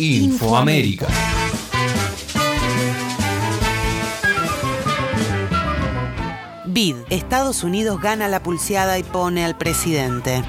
Infoamérica. 0.00 1.08
BID. 6.64 6.96
Estados 7.10 7.64
Unidos 7.64 8.00
gana 8.00 8.26
la 8.26 8.42
pulseada 8.42 8.98
y 8.98 9.02
pone 9.02 9.44
al 9.44 9.58
presidente. 9.58 10.42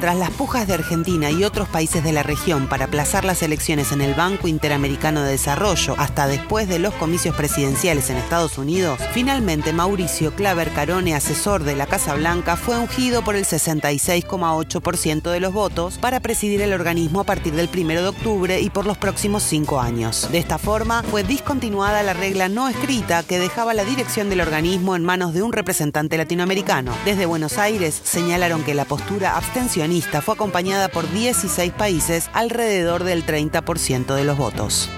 Tras 0.00 0.16
las 0.16 0.30
pujas 0.30 0.66
de 0.66 0.74
Argentina 0.74 1.30
y 1.30 1.42
otros 1.42 1.68
países 1.68 2.04
de 2.04 2.12
la 2.12 2.22
región 2.22 2.68
para 2.68 2.84
aplazar 2.84 3.24
las 3.24 3.42
elecciones 3.42 3.92
en 3.92 4.02
el 4.02 4.12
Banco 4.12 4.46
Interamericano 4.46 5.22
de 5.22 5.30
Desarrollo 5.30 5.94
hasta 5.96 6.26
después 6.26 6.68
de 6.68 6.78
los 6.78 6.92
comicios 6.94 7.34
presidenciales 7.34 8.10
en 8.10 8.18
Estados 8.18 8.58
Unidos, 8.58 9.00
finalmente 9.14 9.72
Mauricio 9.72 10.34
Claver 10.34 10.70
Carone, 10.72 11.14
asesor 11.14 11.64
de 11.64 11.76
la 11.76 11.86
Casa 11.86 12.14
Blanca, 12.14 12.56
fue 12.56 12.78
ungido 12.78 13.22
por 13.24 13.36
el 13.36 13.46
66,8% 13.46 15.30
de 15.30 15.40
los 15.40 15.54
votos 15.54 15.96
para 15.96 16.20
presidir 16.20 16.60
el 16.60 16.74
organismo 16.74 17.20
a 17.20 17.24
partir 17.24 17.54
del 17.54 17.70
1 17.72 18.02
de 18.02 18.08
octubre 18.08 18.60
y 18.60 18.68
por 18.68 18.84
los 18.84 18.98
próximos 18.98 19.44
cinco 19.44 19.80
años. 19.80 20.28
De 20.30 20.38
esta 20.38 20.58
forma, 20.58 21.04
fue 21.04 21.24
discontinuada 21.24 22.02
la 22.02 22.12
regla 22.12 22.50
no 22.50 22.68
escrita 22.68 23.22
que 23.22 23.38
dejaba 23.38 23.72
la 23.72 23.84
dirección 23.84 24.28
del 24.28 24.42
organismo 24.42 24.94
en 24.94 25.04
manos 25.04 25.32
de 25.32 25.42
un 25.42 25.54
representante 25.54 26.18
latinoamericano. 26.18 26.92
Desde 27.06 27.24
Buenos 27.24 27.56
Aires 27.56 27.98
señalaron 28.04 28.62
que 28.62 28.74
la 28.74 28.84
postura 28.84 29.38
abstencionista 29.38 29.86
fue 30.02 30.34
acompañada 30.34 30.88
por 30.88 31.10
16 31.10 31.72
países, 31.72 32.30
alrededor 32.32 33.04
del 33.04 33.24
30% 33.24 34.14
de 34.14 34.24
los 34.24 34.36
votos. 34.36 34.88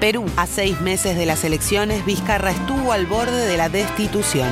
Perú. 0.00 0.26
A 0.36 0.46
seis 0.46 0.80
meses 0.80 1.16
de 1.16 1.26
las 1.26 1.42
elecciones, 1.44 2.04
Vizcarra 2.04 2.50
estuvo 2.50 2.92
al 2.92 3.06
borde 3.06 3.46
de 3.46 3.56
la 3.56 3.68
destitución. 3.68 4.48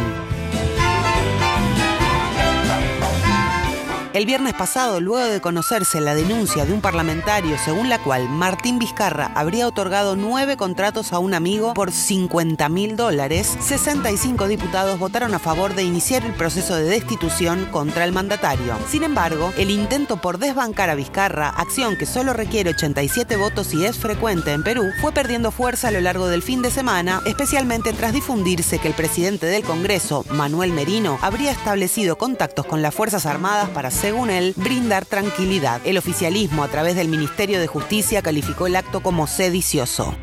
El 4.15 4.27
viernes 4.27 4.55
pasado, 4.55 5.01
luego 5.01 5.29
de 5.29 5.41
conocerse 5.41 6.01
la 6.01 6.15
denuncia 6.15 6.65
de 6.65 6.73
un 6.73 6.81
parlamentario 6.81 7.57
según 7.59 7.89
la 7.89 7.99
cual 7.99 8.29
Martín 8.29 8.79
Vizcarra 8.79 9.33
habría 9.35 9.67
otorgado 9.67 10.15
nueve 10.15 10.57
contratos 10.57 11.13
a 11.13 11.19
un 11.19 11.35
amigo 11.35 11.75
por 11.75 11.91
50 11.91 12.69
mil 12.69 12.95
dólares, 12.95 13.57
65 13.59 14.47
diputados 14.47 15.01
votaron 15.01 15.35
a 15.35 15.41
favor 15.41 15.75
de 15.75 15.83
iniciar 15.83 16.25
el 16.25 16.33
proceso 16.33 16.77
de 16.77 16.85
destitución 16.85 17.67
contra 17.73 18.05
el 18.05 18.13
mandatario. 18.13 18.79
Sin 18.89 19.03
embargo, 19.03 19.53
el 19.59 19.73
intento 19.73 20.21
por 20.21 20.39
desbancar 20.39 20.91
a 20.91 20.95
Vizcarra, 20.95 21.49
acción 21.49 21.97
que 21.97 22.07
solo 22.07 22.35
requiere 22.35 22.71
87 22.71 23.37
votos 23.37 23.75
y 23.75 23.85
es 23.85 23.99
frecuente 23.99 24.53
en 24.53 24.63
Perú, 24.63 24.93
fue 25.01 25.11
perdiendo 25.11 25.51
fuerza 25.51 25.89
a 25.89 25.91
lo 25.91 26.01
largo 26.01 26.29
del 26.29 26.43
fin 26.43 26.63
de 26.63 26.71
semana, 26.71 27.21
especialmente 27.27 27.93
tras 27.93 28.13
difundirse 28.13 28.79
que 28.79 28.87
el 28.87 28.95
presidente 28.95 29.47
del 29.47 29.65
Congreso, 29.65 30.25
Manuel 30.31 30.71
Merino, 30.71 31.19
habría 31.21 31.51
establecido 31.51 32.17
contactos 32.17 32.65
con 32.65 32.81
las 32.81 32.95
Fuerzas 32.95 33.27
Armadas 33.27 33.71
para 33.71 33.91
según 34.05 34.29
él, 34.29 34.53
brindar 34.55 35.07
tranquilidad. 35.07 35.81
El 35.87 35.97
oficialismo, 35.97 36.63
a 36.63 36.69
través 36.69 36.95
del 36.95 37.09
Ministerio 37.09 37.59
de 37.59 37.67
Justicia, 37.67 38.21
calificó 38.21 38.67
el 38.67 38.77
acto 38.77 39.01
como 39.01 39.27
sedicioso. 39.27 40.15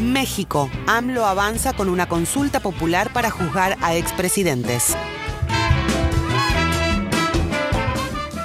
México. 0.00 0.68
AMLO 0.88 1.26
avanza 1.26 1.74
con 1.74 1.88
una 1.88 2.08
consulta 2.08 2.58
popular 2.58 3.12
para 3.12 3.30
juzgar 3.30 3.76
a 3.82 3.94
expresidentes. 3.94 4.96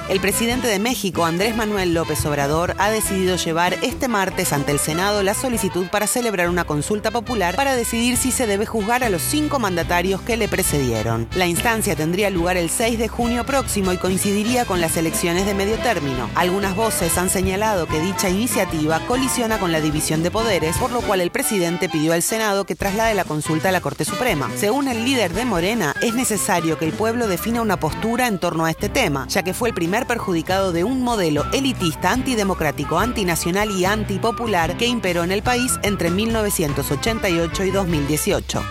El 0.06 0.20
presidente 0.20 0.68
de 0.68 0.78
México, 0.78 1.24
Andrés 1.24 1.56
Manuel 1.56 1.94
López 1.94 2.26
Obrador, 2.26 2.74
ha 2.78 2.90
decidido 2.90 3.36
llevar 3.36 3.78
este 3.80 4.06
martes 4.06 4.52
ante 4.52 4.70
el 4.70 4.78
Senado 4.78 5.22
la 5.22 5.32
solicitud 5.32 5.86
para 5.88 6.06
celebrar 6.06 6.50
una 6.50 6.64
consulta 6.64 7.10
popular 7.10 7.56
para 7.56 7.74
decidir 7.74 8.18
si 8.18 8.30
se 8.30 8.46
debe 8.46 8.66
juzgar 8.66 9.02
a 9.02 9.08
los 9.08 9.22
cinco 9.22 9.58
mandatarios 9.58 10.20
que 10.20 10.36
le 10.36 10.46
precedieron. 10.46 11.26
La 11.34 11.46
instancia 11.46 11.96
tendría 11.96 12.28
lugar 12.28 12.58
el 12.58 12.68
6 12.68 12.98
de 12.98 13.08
junio 13.08 13.46
próximo 13.46 13.94
y 13.94 13.96
coincidiría 13.96 14.66
con 14.66 14.82
las 14.82 14.98
elecciones 14.98 15.46
de 15.46 15.54
medio 15.54 15.78
término. 15.78 16.28
Algunas 16.34 16.76
voces 16.76 17.16
han 17.16 17.30
señalado 17.30 17.86
que 17.86 17.98
dicha 17.98 18.28
iniciativa 18.28 19.00
colisiona 19.06 19.58
con 19.58 19.72
la 19.72 19.80
división 19.80 20.22
de 20.22 20.30
poderes, 20.30 20.76
por 20.76 20.92
lo 20.92 21.00
cual 21.00 21.22
el 21.22 21.30
presidente 21.30 21.88
pidió 21.88 22.12
al 22.12 22.22
Senado 22.22 22.66
que 22.66 22.76
traslade 22.76 23.14
la 23.14 23.24
consulta 23.24 23.70
a 23.70 23.72
la 23.72 23.80
Corte 23.80 24.04
Suprema. 24.04 24.50
Según 24.54 24.88
el 24.88 25.02
líder 25.02 25.32
de 25.32 25.46
Morena, 25.46 25.94
es 26.02 26.14
necesario 26.14 26.78
que 26.78 26.84
el 26.84 26.92
pueblo 26.92 27.26
defina 27.26 27.62
una 27.62 27.80
postura 27.80 28.26
en 28.26 28.38
torno 28.38 28.66
a 28.66 28.70
este 28.70 28.90
tema, 28.90 29.26
ya 29.28 29.42
que 29.42 29.54
fue 29.54 29.70
el 29.70 29.74
primer 29.74 29.93
perjudicado 30.02 30.72
de 30.72 30.84
un 30.84 31.02
modelo 31.02 31.44
elitista, 31.52 32.10
antidemocrático, 32.10 32.98
antinacional 32.98 33.70
y 33.70 33.84
antipopular 33.84 34.76
que 34.76 34.86
imperó 34.86 35.22
en 35.22 35.32
el 35.32 35.42
país 35.42 35.78
entre 35.82 36.10
1988 36.10 37.64
y 37.64 37.70
2018. 37.70 38.62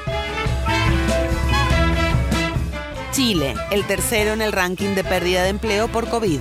Chile, 3.11 3.55
el 3.71 3.85
tercero 3.85 4.33
en 4.33 4.41
el 4.41 4.51
ranking 4.51 4.95
de 4.95 5.03
pérdida 5.03 5.43
de 5.43 5.49
empleo 5.49 5.87
por 5.87 6.09
COVID. 6.09 6.39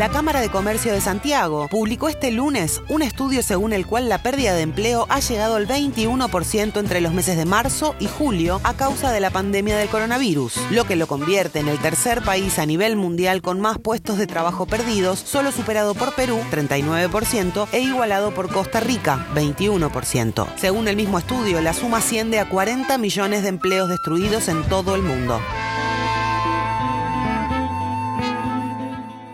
La 0.00 0.08
Cámara 0.08 0.40
de 0.40 0.48
Comercio 0.48 0.94
de 0.94 1.00
Santiago 1.02 1.68
publicó 1.68 2.08
este 2.08 2.30
lunes 2.30 2.80
un 2.88 3.02
estudio 3.02 3.42
según 3.42 3.74
el 3.74 3.84
cual 3.84 4.08
la 4.08 4.22
pérdida 4.22 4.54
de 4.54 4.62
empleo 4.62 5.04
ha 5.10 5.20
llegado 5.20 5.56
al 5.56 5.68
21% 5.68 6.80
entre 6.80 7.02
los 7.02 7.12
meses 7.12 7.36
de 7.36 7.44
marzo 7.44 7.94
y 8.00 8.06
julio 8.06 8.62
a 8.64 8.72
causa 8.72 9.12
de 9.12 9.20
la 9.20 9.28
pandemia 9.28 9.76
del 9.76 9.90
coronavirus, 9.90 10.56
lo 10.70 10.84
que 10.84 10.96
lo 10.96 11.06
convierte 11.06 11.58
en 11.58 11.68
el 11.68 11.78
tercer 11.80 12.22
país 12.22 12.58
a 12.58 12.64
nivel 12.64 12.96
mundial 12.96 13.42
con 13.42 13.60
más 13.60 13.76
puestos 13.78 14.16
de 14.16 14.26
trabajo 14.26 14.64
perdidos, 14.64 15.18
solo 15.18 15.52
superado 15.52 15.94
por 15.94 16.14
Perú, 16.14 16.38
39%, 16.50 17.68
e 17.72 17.80
igualado 17.80 18.32
por 18.32 18.50
Costa 18.50 18.80
Rica, 18.80 19.26
21%. 19.34 20.46
Según 20.56 20.88
el 20.88 20.96
mismo 20.96 21.18
estudio, 21.18 21.60
la 21.60 21.74
suma 21.74 21.98
asciende 21.98 22.38
a 22.38 22.48
40 22.48 22.96
millones 22.96 23.42
de 23.42 23.50
empleos 23.50 23.90
destruidos 23.90 24.48
en 24.48 24.62
todo 24.62 24.94
el 24.94 25.02
mundo. 25.02 25.38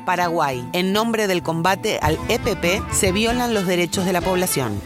Paraguay. 0.06 0.66
En 0.72 0.94
nombre 0.94 1.26
del 1.26 1.42
combate 1.42 1.98
al 2.00 2.18
EPP, 2.30 2.90
se 2.90 3.12
violan 3.12 3.52
los 3.52 3.66
derechos 3.66 4.06
de 4.06 4.14
la 4.14 4.22
población. 4.22 4.80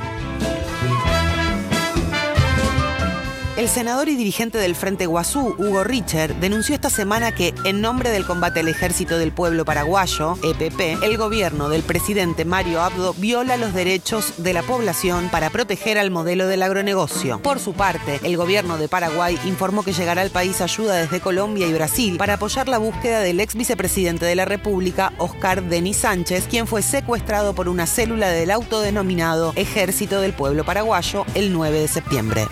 El 3.60 3.68
senador 3.68 4.08
y 4.08 4.16
dirigente 4.16 4.56
del 4.56 4.74
Frente 4.74 5.04
Guazú, 5.04 5.54
Hugo 5.58 5.84
Richer, 5.84 6.34
denunció 6.36 6.74
esta 6.74 6.88
semana 6.88 7.34
que, 7.34 7.52
en 7.66 7.82
nombre 7.82 8.08
del 8.08 8.24
combate 8.24 8.60
al 8.60 8.68
ejército 8.68 9.18
del 9.18 9.32
pueblo 9.32 9.66
paraguayo, 9.66 10.38
EPP, 10.42 11.02
el 11.02 11.18
gobierno 11.18 11.68
del 11.68 11.82
presidente 11.82 12.46
Mario 12.46 12.80
Abdo 12.80 13.12
viola 13.12 13.58
los 13.58 13.74
derechos 13.74 14.42
de 14.42 14.54
la 14.54 14.62
población 14.62 15.28
para 15.30 15.50
proteger 15.50 15.98
al 15.98 16.10
modelo 16.10 16.46
del 16.46 16.62
agronegocio. 16.62 17.42
Por 17.42 17.58
su 17.58 17.74
parte, 17.74 18.18
el 18.22 18.38
gobierno 18.38 18.78
de 18.78 18.88
Paraguay 18.88 19.38
informó 19.44 19.82
que 19.82 19.92
llegará 19.92 20.22
al 20.22 20.30
país 20.30 20.62
ayuda 20.62 20.94
desde 20.94 21.20
Colombia 21.20 21.66
y 21.66 21.74
Brasil 21.74 22.16
para 22.16 22.34
apoyar 22.34 22.66
la 22.66 22.78
búsqueda 22.78 23.20
del 23.20 23.40
ex 23.40 23.56
vicepresidente 23.56 24.24
de 24.24 24.36
la 24.36 24.46
República, 24.46 25.12
Oscar 25.18 25.62
Denis 25.64 25.98
Sánchez, 25.98 26.46
quien 26.48 26.66
fue 26.66 26.80
secuestrado 26.80 27.54
por 27.54 27.68
una 27.68 27.86
célula 27.86 28.30
del 28.30 28.52
autodenominado 28.52 29.52
Ejército 29.54 30.22
del 30.22 30.32
Pueblo 30.32 30.64
Paraguayo 30.64 31.26
el 31.34 31.52
9 31.52 31.78
de 31.78 31.88
septiembre. 31.88 32.48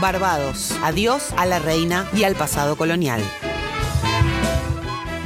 Barbados. 0.00 0.72
Adiós 0.82 1.32
a 1.36 1.46
la 1.46 1.58
reina 1.58 2.08
y 2.14 2.24
al 2.24 2.34
pasado 2.34 2.76
colonial. 2.76 3.22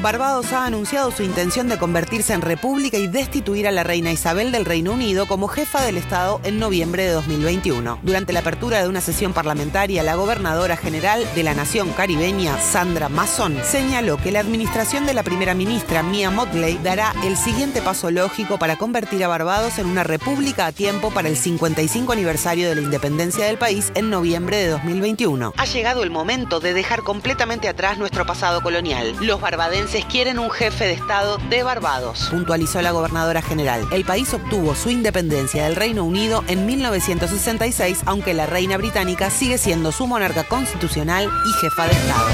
Barbados 0.02 0.52
ha 0.52 0.66
anunciado 0.66 1.12
su 1.12 1.22
intención 1.22 1.68
de 1.68 1.78
convertirse 1.78 2.32
en 2.32 2.42
república 2.42 2.98
y 2.98 3.06
destituir 3.06 3.68
a 3.68 3.70
la 3.70 3.84
reina 3.84 4.10
Isabel 4.10 4.50
del 4.50 4.64
Reino 4.64 4.90
Unido 4.90 5.26
como 5.26 5.46
jefa 5.46 5.80
del 5.82 5.96
Estado 5.96 6.40
en 6.42 6.58
noviembre 6.58 7.04
de 7.04 7.12
2021. 7.12 8.00
Durante 8.02 8.32
la 8.32 8.40
apertura 8.40 8.82
de 8.82 8.88
una 8.88 9.00
sesión 9.00 9.32
parlamentaria, 9.32 10.02
la 10.02 10.16
gobernadora 10.16 10.76
general 10.76 11.24
de 11.36 11.44
la 11.44 11.54
nación 11.54 11.92
caribeña, 11.92 12.58
Sandra 12.58 13.08
Mason, 13.08 13.56
señaló 13.62 14.16
que 14.16 14.32
la 14.32 14.40
administración 14.40 15.06
de 15.06 15.14
la 15.14 15.22
primera 15.22 15.54
ministra, 15.54 16.02
Mia 16.02 16.32
Motley, 16.32 16.80
dará 16.82 17.14
el 17.22 17.36
siguiente 17.36 17.80
paso 17.80 18.10
lógico 18.10 18.58
para 18.58 18.78
convertir 18.78 19.22
a 19.22 19.28
Barbados 19.28 19.78
en 19.78 19.86
una 19.86 20.02
república 20.02 20.66
a 20.66 20.72
tiempo 20.72 21.12
para 21.12 21.28
el 21.28 21.36
55 21.36 22.12
aniversario 22.12 22.68
de 22.68 22.74
la 22.74 22.80
independencia 22.80 23.44
del 23.44 23.56
país 23.56 23.92
en 23.94 24.10
noviembre 24.10 24.56
de 24.56 24.68
2021. 24.70 25.54
Ha 25.56 25.64
llegado 25.64 26.02
el 26.02 26.10
momento 26.10 26.58
de 26.58 26.74
dejar 26.74 27.02
completamente 27.02 27.68
atrás 27.68 27.98
nuestro 27.98 28.26
pasado 28.26 28.62
colonial. 28.62 29.14
Los 29.20 29.40
barbadenses 29.40 29.91
quieren 30.00 30.38
un 30.38 30.50
jefe 30.50 30.84
de 30.84 30.94
Estado 30.94 31.36
de 31.50 31.62
Barbados, 31.62 32.28
puntualizó 32.30 32.80
la 32.80 32.92
gobernadora 32.92 33.42
general. 33.42 33.86
El 33.92 34.04
país 34.04 34.32
obtuvo 34.32 34.74
su 34.74 34.88
independencia 34.88 35.64
del 35.64 35.76
Reino 35.76 36.04
Unido 36.04 36.42
en 36.48 36.64
1966, 36.64 38.00
aunque 38.06 38.32
la 38.32 38.46
reina 38.46 38.78
británica 38.78 39.28
sigue 39.28 39.58
siendo 39.58 39.92
su 39.92 40.06
monarca 40.06 40.44
constitucional 40.44 41.28
y 41.46 41.52
jefa 41.60 41.86
de 41.86 41.92
Estado. 41.92 42.28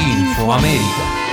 Infoamérica. 0.00 1.23